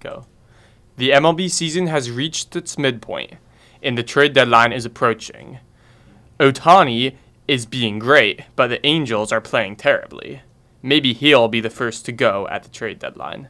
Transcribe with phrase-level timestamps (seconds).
[0.00, 0.26] go.
[0.96, 3.34] The MLB season has reached its midpoint,
[3.82, 5.58] and the trade deadline is approaching.
[6.38, 10.42] Ohtani is being great, but the Angels are playing terribly.
[10.82, 13.48] Maybe he'll be the first to go at the trade deadline.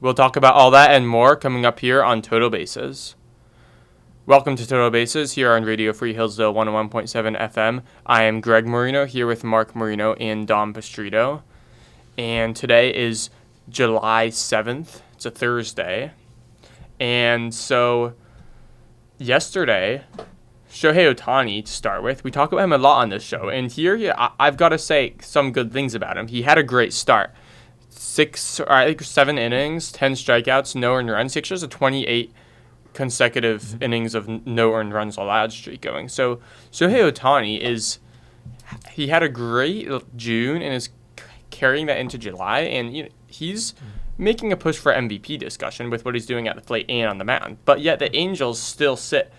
[0.00, 3.14] We'll talk about all that and more coming up here on Total Bases.
[4.26, 7.82] Welcome to Total Bases here on Radio Free Hillsdale 101.7 FM.
[8.06, 11.42] I am Greg Marino here with Mark Marino and Dom Pastrito.
[12.16, 13.30] And today is
[13.68, 15.00] July 7th.
[15.14, 16.12] It's a Thursday.
[17.00, 18.14] And so
[19.18, 20.04] yesterday,
[20.70, 22.24] Shohei Ohtani to start with.
[22.24, 24.70] We talk about him a lot on this show, and here yeah, I, have got
[24.70, 26.26] to say some good things about him.
[26.26, 27.32] He had a great start,
[27.88, 31.34] six, or I think seven innings, ten strikeouts, no earned runs.
[31.34, 32.32] He actually has a twenty-eight
[32.92, 33.82] consecutive mm-hmm.
[33.84, 36.08] innings of no earned runs allowed streak going.
[36.08, 36.40] So
[36.72, 37.98] Shohei Ohtani is
[38.90, 40.88] he had a great June and is
[41.50, 43.86] carrying that into July, and you know, he's mm-hmm.
[44.18, 47.18] Making a push for MVP discussion with what he's doing at the plate and on
[47.18, 47.58] the mound.
[47.64, 49.32] But yet the Angels still sit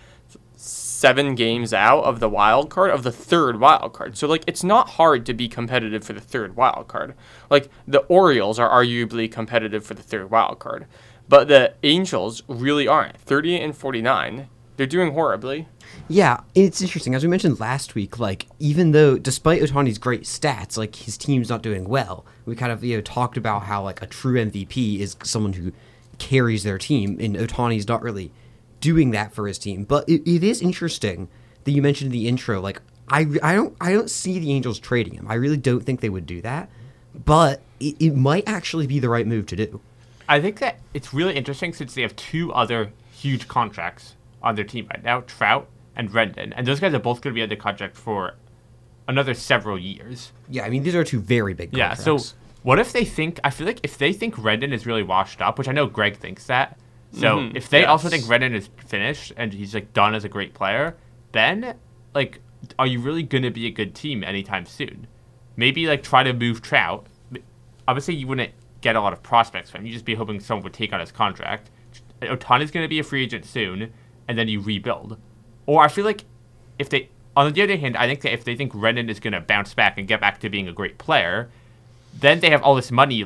[0.56, 4.16] seven games out of the wild card of the third wild card.
[4.16, 7.14] So like it's not hard to be competitive for the third wild card.
[7.50, 10.86] Like the Orioles are arguably competitive for the third wild card.
[11.28, 13.18] But the Angels really aren't.
[13.18, 14.48] 38 and 49.
[14.76, 15.68] They're doing horribly.
[16.08, 17.14] Yeah, it's interesting.
[17.14, 21.48] As we mentioned last week, like even though despite Ohtani's great stats, like his team's
[21.48, 22.26] not doing well.
[22.44, 25.72] We kind of you know talked about how like a true MVP is someone who
[26.18, 28.32] carries their team, and Ohtani's not really
[28.80, 29.84] doing that for his team.
[29.84, 31.28] But it, it is interesting
[31.64, 34.78] that you mentioned in the intro, like I, I don't I don't see the Angels
[34.78, 35.26] trading him.
[35.28, 36.70] I really don't think they would do that.
[37.14, 39.80] But it, it might actually be the right move to do.
[40.28, 44.15] I think that it's really interesting since they have two other huge contracts
[44.46, 47.38] on their team right now, Trout and Rendon, and those guys are both going to
[47.38, 48.34] be under contract for
[49.08, 50.32] another several years.
[50.48, 51.72] Yeah, I mean these are two very big.
[51.72, 52.06] Contracts.
[52.06, 53.40] Yeah, so what if they think?
[53.44, 56.16] I feel like if they think Rendon is really washed up, which I know Greg
[56.16, 56.78] thinks that.
[57.12, 57.56] So mm-hmm.
[57.56, 57.88] if they yes.
[57.88, 60.96] also think Rendon is finished and he's like done as a great player,
[61.32, 61.76] then
[62.14, 62.40] like,
[62.78, 65.06] are you really going to be a good team anytime soon?
[65.56, 67.06] Maybe like try to move Trout.
[67.88, 69.86] Obviously, you wouldn't get a lot of prospects from him.
[69.86, 71.70] You just be hoping someone would take on his contract.
[72.20, 73.92] Ohtani's going to be a free agent soon,
[74.28, 75.18] and then you rebuild.
[75.66, 76.24] Or I feel like
[76.78, 79.32] if they, on the other hand, I think that if they think Rendon is going
[79.32, 81.50] to bounce back and get back to being a great player,
[82.18, 83.24] then they have all this money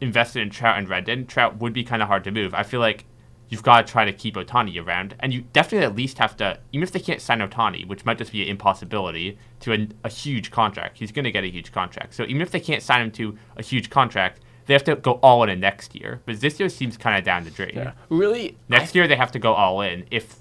[0.00, 1.26] invested in Trout and Rendon.
[1.26, 2.54] Trout would be kind of hard to move.
[2.54, 3.04] I feel like
[3.48, 6.58] you've got to try to keep Ohtani around, and you definitely at least have to,
[6.72, 10.50] even if they can't sign Ohtani, which might just be an impossibility, to a huge
[10.50, 10.98] contract.
[10.98, 12.14] He's going to get a huge contract.
[12.14, 15.14] So even if they can't sign him to a huge contract, they have to go
[15.22, 16.20] all in next year.
[16.24, 17.72] But this year seems kind of down the drain.
[17.74, 17.92] Yeah.
[18.08, 18.56] Really?
[18.68, 19.00] Next I...
[19.00, 20.36] year they have to go all in if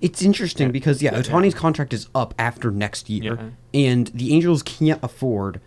[0.00, 3.80] it's interesting because yeah, Ohtani's contract is up after next year, yeah.
[3.88, 5.60] and the Angels can't afford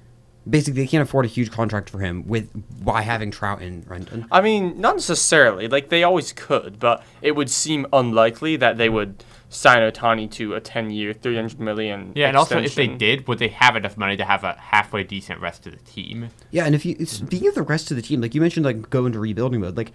[0.49, 2.49] basically they can't afford a huge contract for him with
[2.83, 4.27] by having Trout and Rendon.
[4.31, 5.67] I mean, not necessarily.
[5.67, 10.55] Like they always could, but it would seem unlikely that they would sign Ohtani to
[10.55, 12.13] a ten-year, three hundred million.
[12.15, 12.29] Yeah, extension.
[12.29, 15.39] and also if they did, would they have enough money to have a halfway decent
[15.39, 16.29] rest of the team?
[16.49, 18.89] Yeah, and if you speaking of the rest of the team, like you mentioned, like
[18.89, 19.91] go into rebuilding mode, like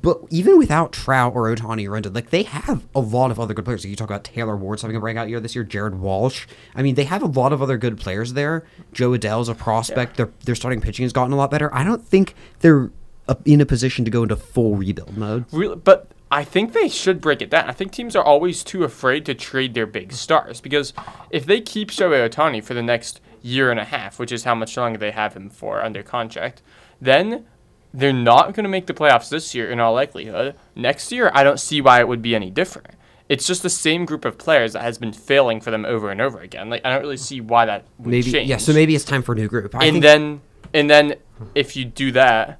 [0.00, 3.52] but even without Trout or Ohtani or Rendon, like they have a lot of other
[3.52, 3.84] good players.
[3.84, 6.46] Like you talk about Taylor Ward's having a breakout year this year, Jared Walsh.
[6.74, 8.64] I mean, they have a lot of other good players there.
[8.92, 10.12] Jo Adell's a prospect.
[10.12, 10.24] Yeah.
[10.24, 11.74] Their their starting pitching has gotten a lot better.
[11.74, 12.90] I don't think they're
[13.28, 15.44] uh, in a position to go into full rebuild mode.
[15.52, 17.68] Really, but I think they should break it down.
[17.68, 20.92] I think teams are always too afraid to trade their big stars because
[21.30, 24.54] if they keep Shohei Ohtani for the next year and a half, which is how
[24.54, 26.60] much longer they have him for under contract,
[27.00, 27.46] then
[27.94, 30.54] they're not going to make the playoffs this year in all likelihood.
[30.74, 32.88] Next year, I don't see why it would be any different.
[33.28, 36.20] It's just the same group of players that has been failing for them over and
[36.20, 36.70] over again.
[36.70, 38.48] Like I don't really see why that would maybe change.
[38.48, 38.56] yeah.
[38.56, 39.74] So maybe it's time for a new group.
[39.74, 40.40] I and then
[40.72, 41.16] and then
[41.54, 42.58] if you do that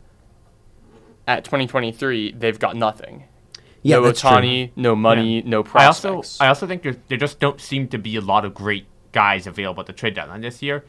[1.27, 3.25] at 2023, they've got nothing.
[3.83, 5.49] Yeah, no Ohtani, no money, yeah.
[5.49, 6.05] no prospects.
[6.05, 8.55] I also I also think there, there just don't seem to be a lot of
[8.55, 10.85] great guys available at the trade deadline this year.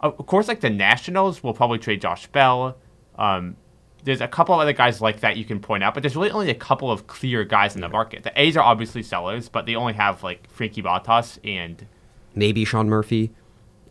[0.00, 2.76] Of course, like the Nationals will probably trade Josh Bell.
[3.16, 3.56] Um,
[4.04, 6.30] there's a couple of other guys like that you can point out, but there's really
[6.30, 8.22] only a couple of clear guys in the market.
[8.22, 11.86] The A's are obviously sellers, but they only have like Frankie Montas and
[12.34, 13.32] maybe Sean Murphy.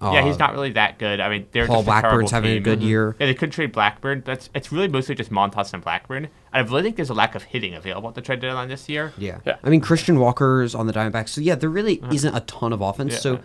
[0.01, 1.19] yeah, he's uh, not really that good.
[1.19, 2.57] I mean, they're Paul just Blackburn's a having team.
[2.57, 3.15] a good year.
[3.19, 4.21] Yeah, they could trade Blackburn.
[4.23, 6.29] That's it's really mostly just Montas and Blackburn.
[6.53, 9.11] I really think there's a lack of hitting available at the trade deadline this year.
[9.17, 9.57] Yeah, yeah.
[9.63, 12.13] I mean, Christian Walker's on the Diamondbacks, so yeah, there really uh-huh.
[12.13, 13.13] isn't a ton of offense.
[13.13, 13.19] Yeah.
[13.19, 13.39] So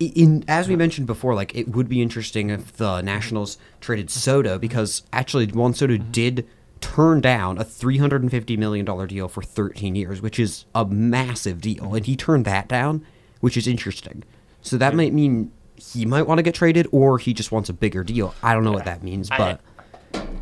[0.00, 4.58] in as we mentioned before, like it would be interesting if the Nationals traded Soto
[4.58, 6.10] because actually Juan Soto mm-hmm.
[6.10, 6.48] did
[6.80, 11.94] turn down a $350 million deal for 13 years, which is a massive deal.
[11.94, 13.04] And he turned that down,
[13.40, 14.24] which is interesting.
[14.62, 17.74] So that might mean he might want to get traded or he just wants a
[17.74, 18.34] bigger deal.
[18.42, 19.60] I don't know what that means, but.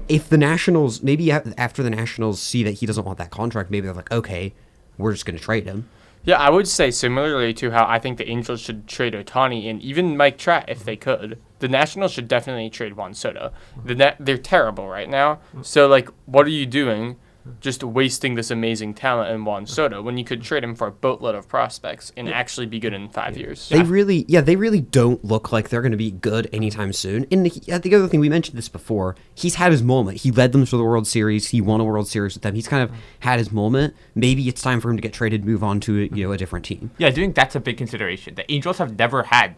[0.08, 3.86] If the Nationals maybe after the Nationals see that he doesn't want that contract, maybe
[3.86, 4.54] they're like, okay,
[4.96, 5.88] we're just going to trade him.
[6.24, 9.80] Yeah, I would say similarly to how I think the Angels should trade Ohtani and
[9.80, 11.40] even Mike Trout if they could.
[11.60, 13.52] The Nationals should definitely trade Juan Soto.
[13.84, 15.38] The net, they're terrible right now.
[15.62, 17.16] So like, what are you doing?
[17.60, 20.90] Just wasting this amazing talent in Juan Soto when you could trade him for a
[20.90, 23.68] boatload of prospects and actually be good in five years.
[23.68, 27.26] They really, yeah, they really don't look like they're going to be good anytime soon.
[27.30, 30.18] And the, the other thing we mentioned this before, he's had his moment.
[30.18, 31.48] He led them to the World Series.
[31.48, 32.54] He won a World Series with them.
[32.54, 33.94] He's kind of had his moment.
[34.14, 36.36] Maybe it's time for him to get traded, and move on to you know a
[36.36, 36.90] different team.
[36.98, 38.34] Yeah, I think that's a big consideration.
[38.34, 39.56] The Angels have never had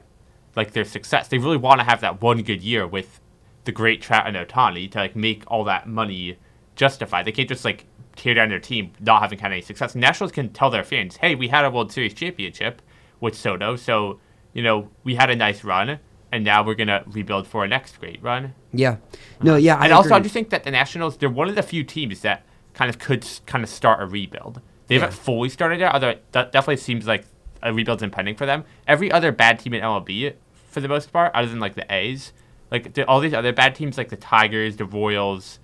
[0.57, 1.29] like their success.
[1.29, 3.21] They really want to have that one good year with
[3.65, 6.39] the great Trout and Ohtani to like make all that money
[6.81, 7.23] justify.
[7.23, 7.85] They can't just like
[8.17, 9.94] tear down their team not having had any success.
[9.94, 12.81] Nationals can tell their fans, "Hey, we had a World Series championship
[13.21, 14.19] with Soto, so
[14.55, 15.99] you know we had a nice run,
[16.32, 18.97] and now we're gonna rebuild for a next great run." Yeah,
[19.43, 20.25] no, yeah, I and also, I agree.
[20.25, 23.26] just think that the Nationals, they're one of the few teams that kind of could
[23.47, 24.61] kind of start a rebuild.
[24.87, 25.03] They Yeah.
[25.03, 27.25] haven't fully started yet, although that definitely seems like
[27.62, 28.65] a rebuild's impending for them.
[28.88, 30.33] Every other bad team in MLB,
[30.71, 32.33] for the most part, other than like the A's,
[32.71, 35.59] like all these other bad teams like the Tigers, the Royals,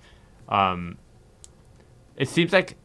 [0.49, 0.97] um,
[2.17, 2.75] it seems like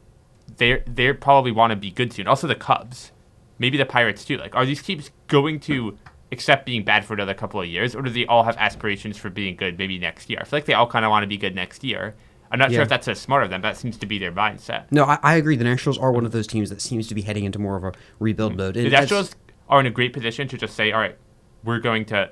[0.59, 2.29] they they probably want to be good soon.
[2.29, 3.13] Also, the Cubs,
[3.59, 4.37] maybe the Pirates too.
[4.37, 5.99] Like, are these teams going to
[6.31, 9.31] accept being bad for another couple of years, or do they all have aspirations for
[9.31, 10.39] being good maybe next year?
[10.41, 12.15] I feel like they all kind of want to be good next year.
[12.51, 12.77] I'm not Yeah.
[12.77, 13.63] sure if that's a smart of them.
[13.63, 14.85] But that seems to be their mindset.
[14.91, 15.57] No, I, I agree.
[15.57, 17.85] The Nationals are one of those teams that seems to be heading into more of
[17.85, 18.57] a rebuild mm.
[18.59, 18.77] mode.
[18.77, 19.35] And The Nationals
[19.71, 21.17] are in a great position to just say, all right,
[21.65, 22.31] we're going to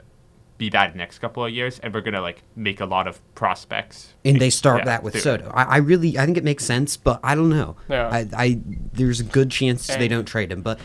[0.61, 3.09] be bad the next couple of years, and we're going to like make a lot
[3.09, 4.15] of prospects.
[4.25, 5.21] and they start Yeah, that with too.
[5.21, 5.51] Soto.
[5.53, 7.75] I, I really, I think it makes sense, but I don't know.
[7.89, 8.09] Yeah.
[8.13, 8.61] I, I
[8.93, 10.79] there's a good chance they don't trade him, but.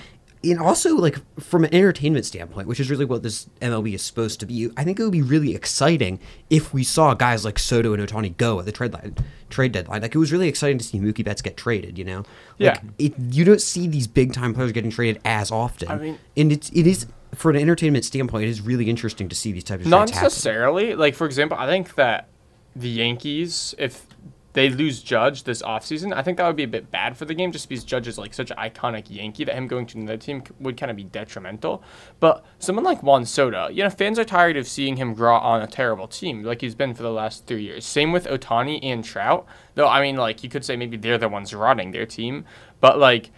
[0.44, 4.39] And also, like from an entertainment standpoint, which is really what this MLB is supposed
[4.42, 6.19] to be, I think it would be really exciting
[6.51, 9.16] if we saw guys like Soto and Ohtani go at the trade line,
[9.50, 10.04] trade deadline.
[10.04, 11.98] Like it was really exciting to see Mookie Betts get traded.
[11.98, 12.25] You know, like,
[12.60, 12.80] Yeah.
[13.00, 15.89] It, you don't see these big time players getting traded as often.
[15.89, 19.35] I mean- and it's it is for an entertainment standpoint, it is really interesting to
[19.35, 20.25] see these types of Not trades happen.
[20.25, 20.95] necessarily.
[20.95, 22.27] Like for example, I think that
[22.75, 24.05] the Yankees, if
[24.53, 27.33] they lose Judge this offseason, I think that would be a bit bad for the
[27.33, 30.15] game just because Judge is like such an iconic Yankee that him going to another
[30.17, 31.83] team would kind of be detrimental.
[32.21, 35.61] But someone like Juan Soto, you know, fans are tired of seeing him grow on
[35.61, 37.85] a terrible team like he's been for the last three years.
[37.85, 39.45] Same with Ohtani and Trout.
[39.73, 42.45] Though I mean like you could say maybe they're the ones rotting their team.
[42.79, 43.31] But like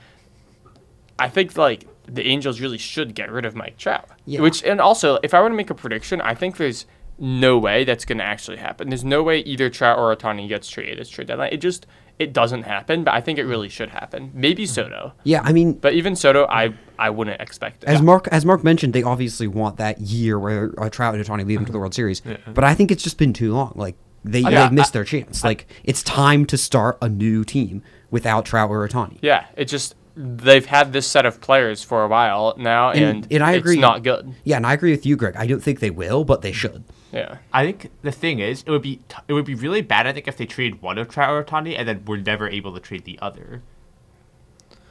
[1.17, 4.09] I think like the Angels really should get rid of Mike Trout.
[4.25, 4.42] Yeah.
[4.42, 6.86] Which and also, if I were to make a prediction, I think there's
[7.19, 8.89] no way that's going to actually happen.
[8.89, 11.51] There's no way either Trout or Ohtani gets traded this trade deadline.
[11.51, 11.86] It just
[12.19, 14.31] it doesn't happen, but I think it really should happen.
[14.33, 17.89] Maybe Soto, Yeah, I mean, but even Soto, I I wouldn't expect it.
[17.89, 21.45] As Mark as Mark mentioned, they obviously want that year where uh, Trout and Ohtani
[21.45, 22.21] lead them to the World Series.
[22.54, 23.74] But I think it's just been too long.
[23.75, 25.44] Like they yeah, they've missed I- their chance.
[25.44, 27.81] like it's time to start a new team
[28.12, 29.18] without Trout or Ohtani.
[29.21, 33.28] yeah, it just they've had this set of players for a while now, And- and,
[33.31, 33.75] and I agree.
[33.75, 34.34] it's not good.
[34.44, 35.36] Yeah, and I agree with you, Greg.
[35.38, 36.84] I don't think they will, but they should.
[37.12, 37.38] Yeah.
[37.54, 40.08] I think the thing is, it would be t- it would be really bad.
[40.08, 42.74] I think if they trade one of Trout or Ohtani, and then we're never able
[42.74, 43.62] to trade the other.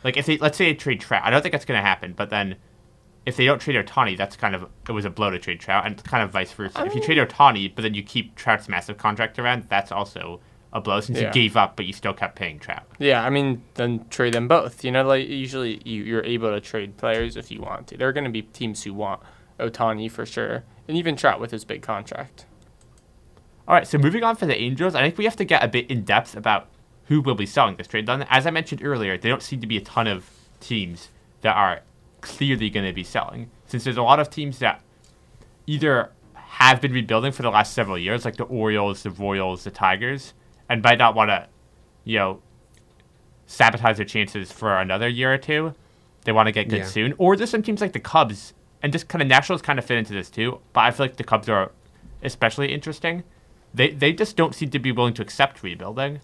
[0.04, 2.14] Like if they let's say they trade Trout, I don't think that's going to happen.
[2.16, 2.56] But then,
[3.26, 5.84] if they don't trade Ohtani, that's kind of it was a blow to trade Trout,
[5.86, 6.84] and kind of vice versa.
[6.86, 10.40] if you trade Ohtani, but then you keep Trout's massive contract around, that's also
[10.76, 11.28] a blow since Yeah.
[11.28, 12.84] you gave up, but you still kept paying Trout.
[12.98, 14.84] Yeah, I mean, then trade them both.
[14.84, 17.96] You know, like usually you, you're able to trade players if you want to.
[17.96, 19.20] There are going to be teams who want
[19.58, 22.44] Ohtani for sure, and even Trout with his big contract.
[23.66, 25.68] All right, so moving on for the Angels, I think we have to get a
[25.68, 26.68] bit in depth about
[27.06, 28.06] who will be selling this trade.
[28.06, 30.28] Then, As I mentioned earlier, there don't seem to be a ton of
[30.60, 31.08] teams
[31.40, 31.80] that are
[32.20, 34.82] clearly going to be selling, since there's a lot of teams that
[35.66, 39.70] either have been rebuilding for the last several years, like the Orioles, the Royals, the
[39.70, 40.32] Tigers,
[40.68, 41.46] and might not want to,
[42.04, 42.40] you know,
[43.46, 45.74] sabotage their chances for another year or two.
[46.24, 46.86] They want to get good Yeah.
[46.86, 47.14] soon.
[47.18, 49.98] Or there's some teams like the Cubs, and just kind of Nationals kind of fit
[49.98, 50.60] into this too.
[50.72, 51.70] But I feel like the Cubs are
[52.22, 53.22] especially interesting.
[53.72, 56.20] They they just don't seem to be willing to accept rebuilding.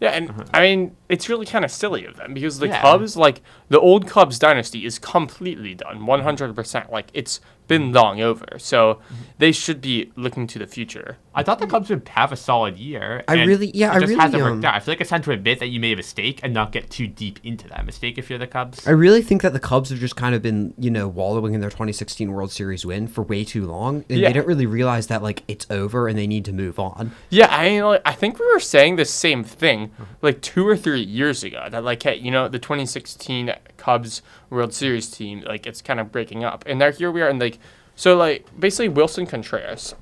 [0.00, 0.44] Yeah, and uh-huh.
[0.52, 2.80] I mean, it's really kind of silly of them because the Yeah.
[2.80, 6.90] Cubs, like the old Cubs dynasty, is completely done, one hundred percent.
[6.92, 9.00] Like it's been long over, so
[9.38, 11.18] they should be looking to the future.
[11.34, 13.24] I thought the Cubs would have a solid year.
[13.26, 14.74] I really- yeah, it I just really, hasn't worked um, out.
[14.76, 16.90] I feel like it's time to admit that you made a mistake and not get
[16.90, 18.86] too deep into that mistake if you're the Cubs.
[18.86, 21.60] I really think that the Cubs have just kind of been, you know, wallowing in
[21.60, 24.28] their 2016 World Series win for way too long, and Yeah.
[24.28, 27.10] they don't really realize that like it's over and they need to move on.
[27.30, 29.90] Yeah, I mean, like, I think we were saying the same thing
[30.22, 31.68] like two or three years ago.
[31.70, 36.12] That like, hey, you know, the 2016 Cubs World Series team, like, it's kind of
[36.12, 37.58] breaking up, and now here we are, and like,
[37.94, 39.94] so like, basically, Willson Contreras,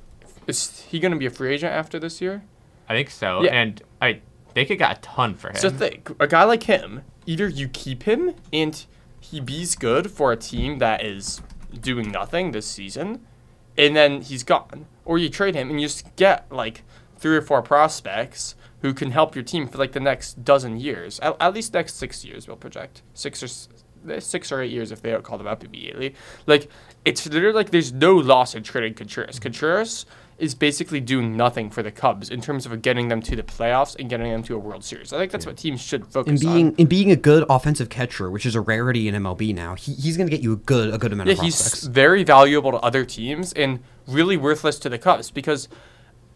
[0.46, 2.42] is he going to be a free agent after this year?
[2.88, 3.42] I think so.
[3.42, 3.52] Yeah.
[3.52, 4.20] And I
[4.54, 5.56] they could got a ton for him.
[5.56, 8.84] So think, a guy like him, either you keep him and
[9.20, 11.40] he be's good for a team that is
[11.80, 13.26] doing nothing this season,
[13.76, 16.82] and then he's gone, or you trade him and you just get like
[17.18, 21.18] three or four prospects who can help your team for like the next dozen years,
[21.20, 22.46] at, at least next six years.
[22.46, 23.48] We'll project six or
[24.12, 26.14] eh, six or eight years if they don't call them up immediately.
[26.46, 26.68] Like
[27.06, 29.36] it's literally like there's no loss in trading Contreras.
[29.36, 29.42] Mm-hmm.
[29.42, 30.04] Contreras
[30.36, 33.96] is basically doing nothing for the Cubs in terms of getting them to the playoffs
[33.98, 35.14] and getting them to a World Series.
[35.14, 36.74] I think that's what teams should focus And being on.
[36.78, 40.18] and being a good offensive catcher, which is a rarity in MLB now, he, he's
[40.18, 42.78] going to get you a good a good amount Yeah, of he's very valuable to
[42.80, 45.70] other teams and really worthless to the Cubs because,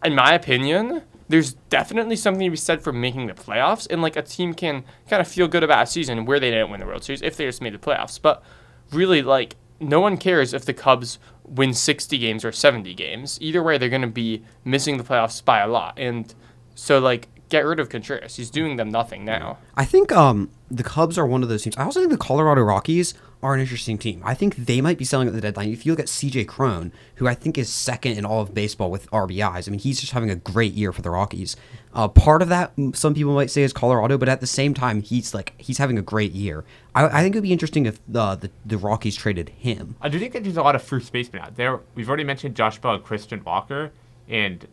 [0.02, 3.87] in my opinion, there's definitely something to be said for making the playoffs.
[3.90, 6.70] And like a team can kind of feel good about a season where they didn't
[6.70, 8.20] win the World Series if they just made the playoffs.
[8.20, 8.42] But
[8.90, 13.38] really, like no one cares if the Cubs win 60 games or 70 games.
[13.40, 15.99] Either way, they're going to be missing the playoffs by a lot.
[15.99, 16.35] And
[16.75, 18.37] so, like, get rid of Contreras.
[18.37, 19.59] He's doing them nothing now.
[19.76, 21.76] I think um, the Cubs are one of those teams.
[21.76, 24.21] I also think the Colorado Rockies are an interesting team.
[24.25, 25.73] I think they might be selling at the deadline.
[25.73, 28.90] If you look at CJ Cron, who I think is second in all of baseball
[28.90, 31.57] with RBIs, I mean, he's just having a great year for the Rockies.
[31.95, 35.02] Uh, part of that, some people might say, is Colorado, but at the same time,
[35.02, 36.64] he's like he's having a great year.
[36.95, 39.95] I, I think it would be interesting if the, the the Rockies traded him.
[40.00, 41.81] I do think that there's a lot of first basemen out there.
[41.95, 43.93] We've already mentioned Josh Bell and Christian Walker,
[44.28, 44.67] and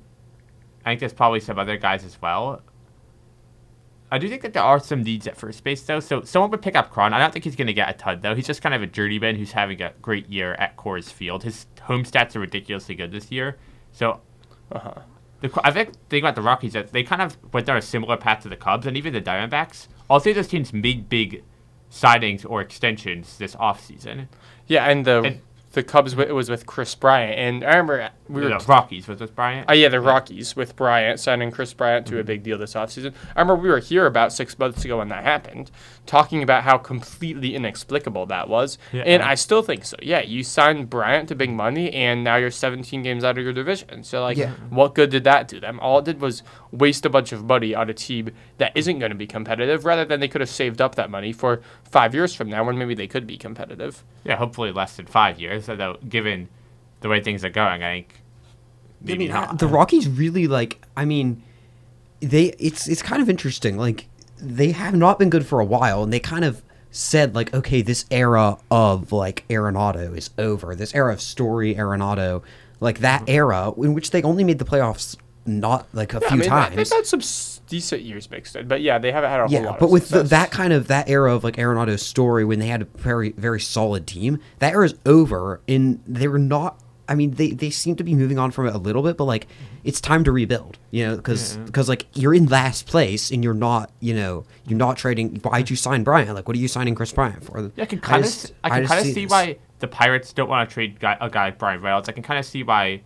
[0.85, 2.61] I think there's probably some other guys as well.
[4.11, 5.99] I do think that there are some needs at first base though.
[5.99, 7.11] So someone would pick up Cron.
[7.13, 8.35] I don't think he's going to get a ton though.
[8.35, 11.43] He's just kind of a journeyman who's having a great year at Coors Field.
[11.43, 13.57] His home stats are ridiculously good this year.
[13.91, 14.21] So
[14.71, 14.93] Uh-huh.
[15.41, 17.81] the, I think the thing about the Rockies that they kind of went down a
[17.81, 19.87] similar path to the Cubs and even the Diamondbacks.
[20.09, 21.43] All three of those teams made big
[21.91, 24.27] signings or extensions this offseason.
[24.67, 25.41] Yeah, and the And-
[25.75, 29.07] the Cubs wi- it was with Kris Bryant, and I remember we were The Rockies
[29.07, 29.67] was with Bryant.
[29.69, 32.15] Oh yeah, the Rockies with Bryant signing Kris Bryant Mm-hmm.
[32.15, 33.13] to a big deal this offseason.
[33.35, 35.69] I remember we were here about six months ago when that happened,
[36.05, 38.77] talking about how completely inexplicable that was.
[38.91, 39.03] Yeah.
[39.05, 39.95] And I still think so.
[40.01, 43.53] Yeah, you signed Bryant to big money, and now you're 17 games out of your
[43.53, 44.03] division.
[44.03, 44.51] So like, Yeah.
[44.69, 45.79] what good did that do them?
[45.81, 46.41] All it did was
[46.71, 50.05] waste a bunch of money on a team that isn't going to be competitive, rather
[50.05, 52.95] than they could have saved up that money for five years from now when maybe
[52.95, 54.03] they could be competitive.
[54.23, 55.64] Yeah, hopefully less than five years.
[55.69, 56.49] Although, given
[57.01, 58.21] the way things are going, I think
[59.01, 59.59] maybe not.
[59.59, 60.81] The Rockies really like.
[60.95, 61.43] I mean,
[62.19, 63.77] they it's it's kind of interesting.
[63.77, 64.07] Like
[64.37, 67.81] they have not been good for a while, and they kind of said like, okay,
[67.81, 70.75] this era of like Arenado is over.
[70.75, 72.41] This era of Story Arenado,
[72.79, 73.31] like that mm-hmm.
[73.31, 76.49] era in which they only made the playoffs not like a Yeah, I few mean,
[76.49, 76.75] times.
[76.75, 77.21] They've had some
[77.67, 79.79] decent years mixed in, but yeah, they haven't had a whole yeah, lot.
[79.79, 82.81] but with the, that kind of that era of like Arenado's story when they had
[82.81, 86.79] a very very solid team, that era is over, and they were not.
[87.07, 89.25] I mean, they they seem to be moving on from it a little bit, but
[89.25, 89.47] like
[89.83, 90.79] it's time to rebuild.
[90.91, 93.91] You know, because because like you're in last place and you're not.
[93.99, 95.35] You know, you're not trading.
[95.37, 96.33] Why'd you sign Bryant?
[96.33, 97.71] Like, what are you signing Kris Bryant for?
[97.75, 99.31] Yeah, I can kind of, I can kind of see this.
[99.31, 102.09] why the Pirates don't want to trade guy, a guy like Bryan Reynolds.
[102.09, 103.01] I can kind of see why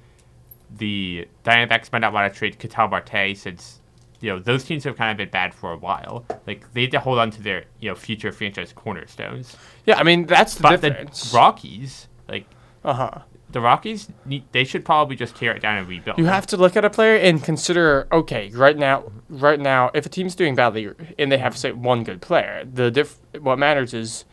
[0.78, 3.80] the Diamondbacks might not want to trade Ketel Marte since
[4.22, 6.26] you know those teams have kind of been bad for a while.
[6.48, 9.56] Like they need to hold on to their you know future franchise cornerstones.
[9.86, 11.32] yeah, I mean that's the But difference.
[11.32, 12.46] the Rockies, like
[12.84, 13.20] uh huh.
[13.52, 16.18] the Rockies, need, they should probably just tear it down and rebuild.
[16.18, 20.06] You have to look at a player and consider, okay, right now, right now, if
[20.06, 23.94] a team's doing badly and they have say one good player, the diff- what matters
[23.94, 24.26] is,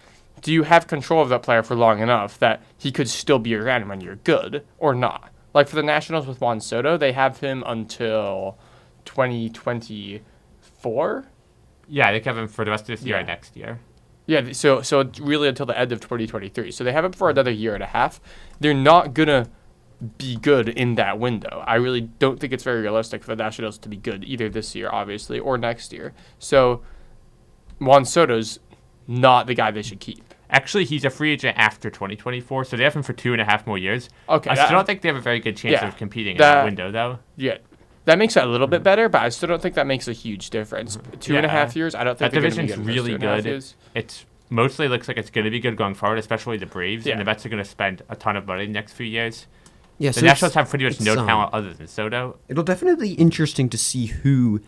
[0.42, 3.54] do you have control of that player for long enough that he could still be
[3.54, 5.30] around when you're good or not?
[5.54, 8.58] Like for the Nationals with Juan Soto, they have him until
[9.06, 11.24] 2024.
[11.88, 13.20] Yeah, they have him for the rest of this year Yeah.
[13.20, 13.80] and next year.
[14.26, 16.70] Yeah, so so really until the end of 2023.
[16.72, 18.20] So they have him for another year and a half.
[18.58, 19.46] They're not gonna
[20.18, 21.62] be good in that window.
[21.66, 24.74] I really don't think it's very realistic for the Nationals to be good either this
[24.74, 26.12] year, obviously, or next year.
[26.40, 26.82] So
[27.78, 28.58] Juan Soto's
[29.06, 30.34] not the guy they should keep.
[30.50, 33.44] Actually, he's a free agent after 2024, so they have him for two and a
[33.44, 34.08] half more years.
[34.28, 36.32] Okay, I that- still don't think they have a very good chance Yeah, of competing
[36.36, 37.18] in that- that window, though.
[37.36, 37.58] Yeah,
[38.06, 40.12] that makes it a little bit better, but I still don't think that makes a
[40.12, 40.98] huge difference.
[41.20, 42.86] Two and a half years, I don't think That they're gonna be division's good in
[42.86, 43.48] those really two and a half good.
[43.50, 43.74] years.
[43.94, 47.04] It's mostly looks like it's going to be good going forward, especially the Braves.
[47.04, 47.12] Yeah.
[47.12, 49.06] And the Mets are going to spend a ton of money in the next few
[49.06, 49.46] years.
[49.98, 52.38] Yeah, The so Nationals have pretty much no it's, um, talent other than Soto.
[52.48, 54.60] It'll definitely be interesting to see who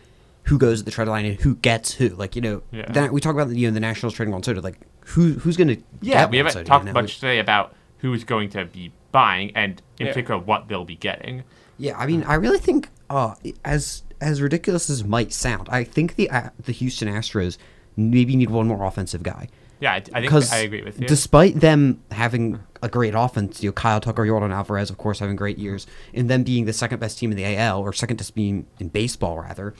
[0.45, 2.09] who goes at the trade line and who gets who.
[2.09, 2.91] Like you know, Yeah.
[2.93, 4.63] that, we talk about you know the Nationals trading on Soto.
[4.63, 7.01] Like who who's going to Yeah, get we haven't Soto, talked you know?
[7.03, 10.13] much today about who's going to be buying and, in Yeah.
[10.13, 11.45] particular, what they'll be getting.
[11.79, 13.35] Yeah, I mean, I really think uh,
[13.65, 17.59] as as ridiculous as it might sound, I think the uh, the Houston Astros
[17.97, 19.49] maybe need one more offensive guy.
[19.81, 21.07] Yeah, I, I think I agree with you.
[21.07, 25.37] despite them having a great offense, you know, Kyle Tucker, Yordan Alvarez, of course, having
[25.37, 28.35] great years, and them being the second best team in the AL or second best
[28.35, 29.75] team in baseball, rather,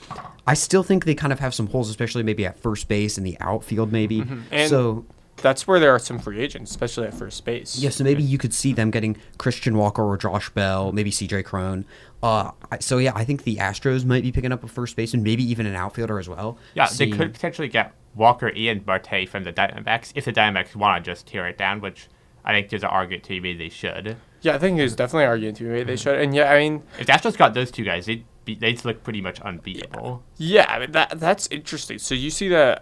[0.47, 3.25] I still think they kind of have some holes, especially maybe at first base and
[3.25, 4.21] the outfield, maybe.
[4.21, 4.67] Mm-hmm.
[4.67, 5.05] So
[5.41, 7.77] That's where there are some free agents, especially at first base.
[7.77, 11.45] yeah, so maybe you could see them getting Christian Walker or Josh Bell, maybe CJ
[11.45, 11.85] Cron.
[12.21, 15.43] Uh, so yeah, I think the Astros might be picking up a first baseman, maybe
[15.49, 16.57] even an outfielder as well.
[16.73, 20.75] yeah, Seeing- they could potentially get Walker and Marte from the Diamondbacks if the Diamondbacks
[20.75, 22.07] want to just tear it down, which
[22.43, 24.17] I think there's an argument to be made they should.
[24.41, 25.87] Yeah, I think there's definitely an argument to be made.
[25.87, 28.55] They should, and yeah, I mean, If the Astros got those two guys, they'd be,
[28.55, 30.23] they'd look pretty much unbeatable.
[30.37, 31.99] yeah, I mean, that that's interesting.
[31.99, 32.81] So you see the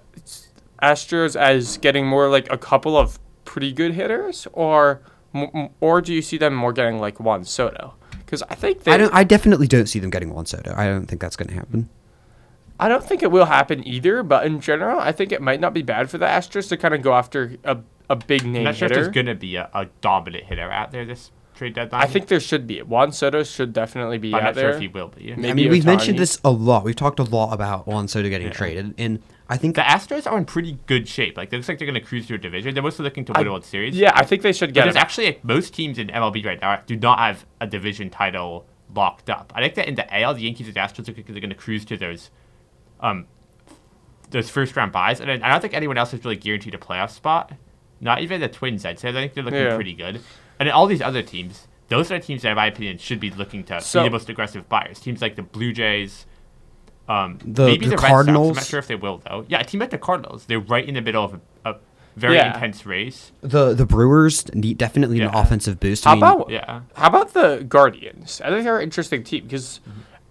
[0.81, 5.01] Astros as getting more like a couple of pretty good hitters, or
[5.33, 7.93] m- m- or do you see them more getting like Juan Soto?
[8.19, 9.13] Because I think they, I don't.
[9.13, 10.73] I definitely don't see them getting Juan Soto.
[10.75, 11.89] I don't think that's going to happen.
[12.79, 14.21] I don't think it will happen either.
[14.21, 16.93] But in general, I think it might not be bad for the Astros to kind
[16.93, 17.77] of go after a
[18.09, 19.03] a big I'm name not sure if hitter.
[19.03, 22.01] there's going to be a, a dominant hitter out there this trade deadline.
[22.01, 22.81] I think there should be.
[22.81, 24.63] Juan Soto should definitely be I'm out not there.
[24.71, 25.33] sure if he will be.
[25.35, 26.83] Maybe I mean, we've mentioned this a lot.
[26.83, 28.53] We've talked a lot about Juan Soto getting Yeah.
[28.53, 31.37] traded, and I think The Astros are in pretty good shape.
[31.37, 32.73] Like, it looks like they're going to cruise through a division.
[32.73, 33.95] They're mostly looking to win I- a World Series.
[33.95, 36.59] Yeah, I think they should But get there's actually like, most teams in MLB right
[36.61, 39.53] now do not have a division title locked up.
[39.55, 41.85] I think that in the AL, the Yankees and the Astros are going to cruise
[41.85, 42.29] to those,
[42.99, 43.25] um,
[44.31, 47.11] those first round buys, and I don't think anyone else is really guaranteed a playoff
[47.11, 47.53] spot.
[48.01, 49.09] Not even the Twins, I'd say.
[49.09, 49.75] I think they're looking Yeah.
[49.75, 50.15] pretty good.
[50.59, 53.29] And then all these other teams, those are teams that, in my opinion, should be
[53.29, 54.99] looking to So- be the most aggressive buyers.
[54.99, 56.25] Teams like the Blue Jays.
[57.09, 58.27] Um, The- maybe the the, Red Sox.
[58.27, 59.45] I'm not sure if they will though.
[59.47, 60.45] Yeah, a team like the Cardinals.
[60.45, 61.33] They're right in the middle of
[61.65, 61.75] a, a
[62.17, 62.53] very Yeah.
[62.53, 63.31] intense race.
[63.41, 66.03] the the Brewers need definitely an offensive boost.
[66.05, 66.81] How I mean, about Yeah.
[66.95, 68.41] How about the Guardians?
[68.43, 69.79] I think they're an interesting team because,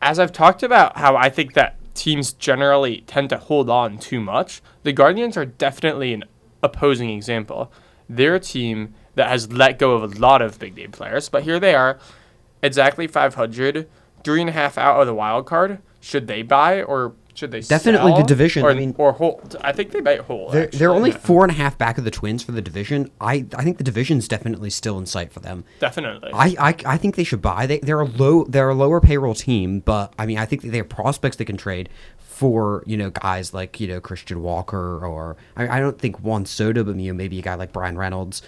[0.03, 4.21] as I've talked about, how I think that teams generally tend to hold on too
[4.21, 4.61] much.
[4.83, 6.25] The Guardians are definitely an
[6.63, 7.73] opposing example.
[8.09, 11.45] They're a team that has let go of a lot of big name players, but
[11.45, 11.99] here they are,
[12.63, 13.89] exactly 500,
[14.25, 15.79] three and a half out of the wild card.
[16.07, 19.57] Should they buy or should they Definitely the division, or, I mean- or hold?
[19.61, 20.53] I think they might hold.
[20.53, 20.97] they're, they're actually.
[20.97, 23.11] only four and a half back of the Twins for the division.
[23.21, 25.65] I I think the division's definitely still in sight for them.
[25.81, 26.31] definitely.
[26.33, 27.67] I, I, I think they should buy.
[27.67, 30.77] They, they're a low they're a lower payroll team, but I mean I think they
[30.77, 31.89] have prospects they can trade
[32.19, 36.47] for you know guys like you know Christian Walker or I, I don't think Juan
[36.47, 38.43] Soto, but you know maybe a guy like Bryan Reynolds.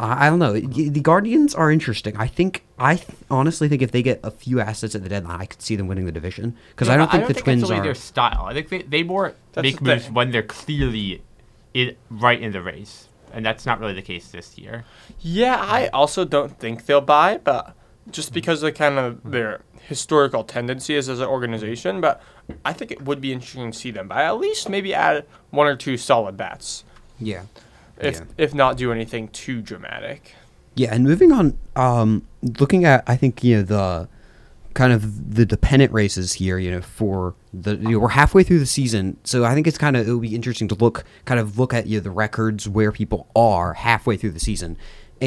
[0.00, 0.52] I, I don't know.
[0.58, 2.16] The Guardians are interesting.
[2.16, 5.40] I think I th- honestly think if they get a few assets at the deadline,
[5.40, 7.60] I could see them winning the division because I Yeah, don't but think the Twins
[7.62, 7.84] that's really are.
[7.84, 8.44] their style.
[8.46, 10.14] I think they, they more That's make the moves thing.
[10.14, 11.22] when they're clearly
[11.72, 14.84] in, right in the race, and that's not really the case this year.
[15.20, 17.74] Yeah, I also don't think they'll buy, but
[18.10, 18.34] just mm.
[18.34, 22.20] because of kind of their historical tendencies as an organization, but
[22.64, 25.66] I think it would be interesting to see them buy at least maybe add one
[25.66, 26.84] or two solid bats,
[27.20, 27.42] Yeah.
[27.98, 28.24] If yeah.
[28.38, 30.34] if not do anything too dramatic.
[30.76, 32.26] Yeah, and moving on, um,
[32.58, 34.08] looking at I think you know the
[34.74, 36.58] kind of the dependent races here.
[36.58, 39.78] You know, for the you know, we're halfway through the season, so I think it's
[39.78, 42.68] kind of it'll be interesting to look kind of look at you know, the records
[42.68, 44.76] where people are halfway through the season,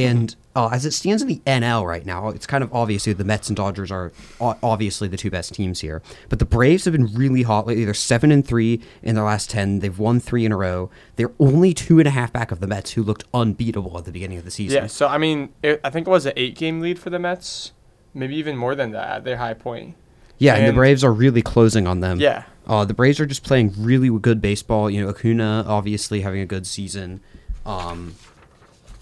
[0.05, 3.23] and uh, as it stands in the NL right now, it's kind of obviously the
[3.23, 7.13] Mets and Dodgers are obviously the two best teams here, but the Braves have been
[7.13, 7.85] really hot lately.
[7.85, 9.79] They're seven and three in their last ten.
[9.79, 10.89] They've won three in a row.
[11.15, 14.11] They're only two and a half back of the Mets, who looked unbeatable at the
[14.11, 14.83] beginning of the season.
[14.83, 17.73] Yeah, so I mean, it, I think it was an eight-game lead for the Mets,
[18.13, 19.95] maybe even more than that at their high point.
[20.39, 22.19] Yeah, and, the Braves are really closing on them.
[22.19, 22.43] Yeah.
[22.65, 24.89] Uh, the Braves are just playing really good baseball.
[24.89, 27.21] You know, Acuna obviously having a good season.
[27.65, 28.15] Um,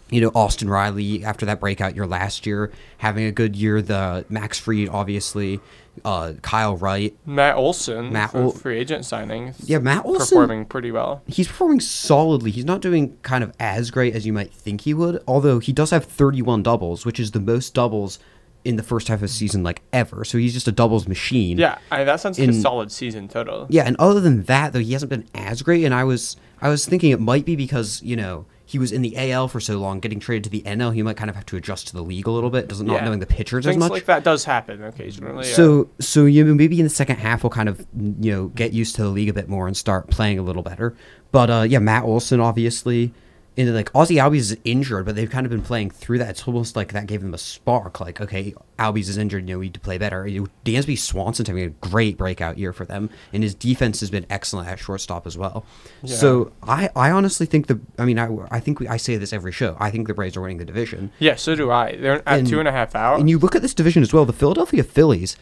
[0.10, 3.82] you know, Austin Riley after that breakout year last year having a good year.
[3.82, 5.60] The Max Fried obviously,
[6.04, 7.16] uh, Kyle Wright.
[7.26, 11.24] Matt Olson, Matt Ol- free agent signing, Yeah, Matt Olson- performing pretty well.
[11.28, 12.52] He's performing solidly.
[12.52, 15.74] He's not doing kind of as great as you might think he would, although he
[15.74, 18.20] does have 31 doubles, which is the most doubles
[18.64, 20.24] in the first half of the season like ever.
[20.24, 21.58] So he's just a doubles machine.
[21.58, 23.68] Yeah, I that sounds like a solid season total.
[23.70, 25.84] Yeah, and other than that, though, he hasn't been as great.
[25.84, 29.02] And I was, I was thinking it might be because you know he was in
[29.04, 30.94] the AL for so long, getting traded to the NL.
[30.94, 32.96] He might kind of have to adjust to the league a little bit, doesn't not
[32.96, 33.06] Yeah.
[33.06, 33.92] knowing the pitchers Things as much.
[33.92, 35.48] like that does happen occasionally.
[35.48, 35.54] yeah.
[35.56, 38.74] So, so you know, maybe in the second half we'll kind of you know get
[38.74, 40.96] used to the league a bit more and start playing a little better.
[41.32, 43.14] But uh, yeah, Matt Olson obviously,
[43.58, 46.30] and like Ozzie Albies is injured, but they've kind of been playing through that.
[46.32, 48.00] It's almost like that gave them a spark.
[48.02, 50.28] Like, okay, Albies is injured, you know, we need to play better.
[50.28, 54.10] You know, Dansby Swanson's having a great breakout year for them, and his defense has
[54.10, 55.66] been excellent at shortstop as well.
[56.06, 59.32] So I, I honestly think the, I mean, I, I think we, I say this
[59.32, 59.78] every show.
[59.80, 61.12] I think the Braves are winning the division.
[61.20, 61.96] yeah, so do I.
[61.96, 63.20] They're at And- two and a half out.
[63.20, 64.26] And you look at this division as well.
[64.26, 65.38] The Philadelphia Phillies,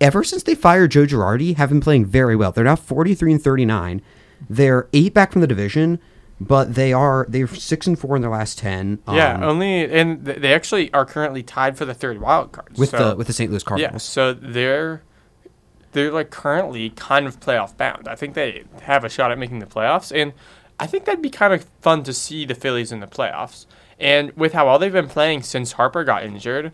[0.00, 2.50] ever since they fired Joe Girardi, have been playing very well.
[2.52, 4.02] They're now 43 and 39.
[4.50, 6.00] They're eight back from the division.
[6.40, 8.98] But they are they're six and four in their last ten.
[9.10, 12.90] yeah, um, only and they actually are currently tied for the third wild card with
[12.90, 13.50] so, the with the St.
[13.50, 13.92] Louis Cardinals.
[13.92, 13.98] yeah.
[13.98, 15.02] So they're
[15.92, 18.06] they're like currently kind of playoff bound.
[18.06, 20.34] I think they have a shot at making the playoffs, and
[20.78, 23.66] I think that'd be kind of fun to see the Phillies in the playoffs.
[23.98, 26.72] And with how well they've been playing since Harper got injured,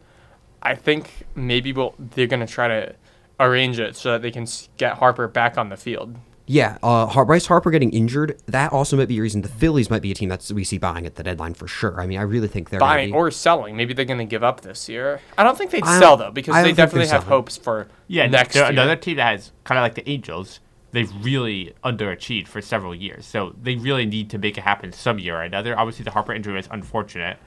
[0.60, 2.96] I think maybe we'll, they're gonna try to
[3.38, 4.46] arrange it so that they can
[4.76, 6.16] get Harper back on the field.
[6.46, 10.02] Yeah, uh, Bryce Harper getting injured, that also might be a reason the Phillies might
[10.02, 12.00] be a team that we see buying at the deadline for sure.
[12.00, 13.76] I mean, I really think they're buying be- or selling.
[13.76, 15.20] Maybe they're going to give up this year.
[15.38, 17.28] I don't think they'd don't- sell though because they don't think they're definitely have selling.
[17.28, 18.64] hopes for Yeah, next year.
[18.64, 20.58] another team that has kind of like the Angels.
[20.90, 25.18] They've really underachieved for several years, so they really need to make it happen some
[25.18, 25.78] year or another.
[25.78, 27.38] Obviously, the Harper injury is unfortunate,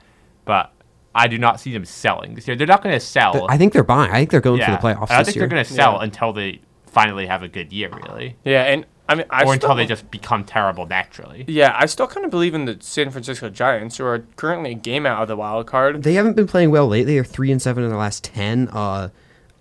[0.46, 0.72] but
[1.14, 2.56] I do not see them selling this year.
[2.58, 3.46] They're not going to sell.
[3.50, 4.12] I think they're buying.
[4.12, 5.42] I think they're going yeah, for the playoffs I don't this think year.
[5.44, 6.04] they're going to sell Yeah.
[6.06, 6.60] until they
[6.96, 9.86] finally have a good year, really, yeah, and I mean, I or still, until they
[9.86, 11.46] just become terrible naturally.
[11.48, 14.76] yeah, I still kind of believe in the San Francisco Giants, who are currently a
[14.76, 16.02] game out of the wild card.
[16.02, 17.14] They haven't been playing well lately.
[17.14, 18.70] They're three and seven in the last ten.
[18.70, 19.10] Uh,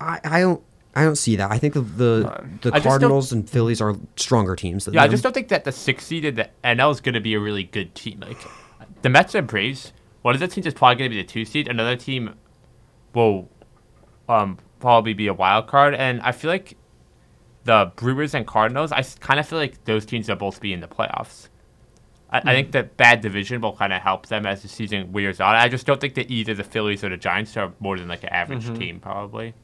[0.01, 0.63] I, I don't
[0.95, 1.51] I don't see that.
[1.51, 4.85] I think the the, the I just don't- Cardinals and Phillies are stronger teams.
[4.85, 7.15] Than Yeah, I just don't think that the six seed in the NL is going
[7.15, 8.21] to be a really good team.
[8.21, 8.39] Like
[9.03, 9.93] the Mets and Braves,
[10.23, 11.69] one of the teams is probably going to be the two seed.
[11.69, 12.35] Another team
[13.13, 13.51] will
[14.29, 16.77] um, probably be a wild card, and I feel like
[17.65, 18.93] the Brewers and Cardinals.
[18.93, 21.49] I kind of feel like those teams will both be in the playoffs.
[22.31, 22.73] I, I think hmm.
[22.73, 25.55] that bad division will kind of help them as the season wears on.
[25.55, 28.25] I just don't think that either the Phillies or the Giants are more than like
[28.25, 28.75] an average mm-hmm.
[28.75, 29.55] team, probably.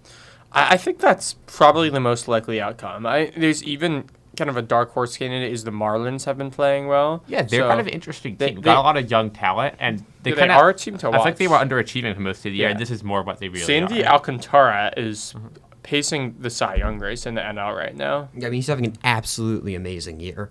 [0.52, 3.06] I, I think that's probably the most likely outcome.
[3.06, 6.86] I there's even kind of a dark horse candidate is the Marlins have been playing
[6.86, 7.24] well.
[7.26, 8.54] Yeah, they're So kind of an interesting team.
[8.54, 11.20] they- Got a lot of young talent, and they kind are a team to watch.
[11.20, 12.70] I think they were underachieving for most of the year, Yeah.
[12.72, 14.12] and this is more what they really Sandy are.
[14.12, 15.48] Alcantara is mm-hmm.
[15.82, 18.28] Pacing the Cy Young race in the NL right now.
[18.34, 20.50] I mean, he's having an absolutely amazing year.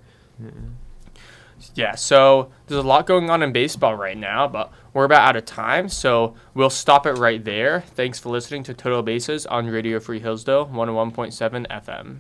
[1.76, 5.36] Yeah, so there's a lot going on in baseball right now, but we're about out
[5.36, 7.82] of time, so we'll stop it right there.
[7.82, 12.20] Thanks for listening to Total Bases on Radio Free Hillsdale 101.7 FM.